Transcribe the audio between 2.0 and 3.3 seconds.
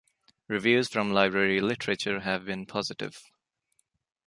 have been positive.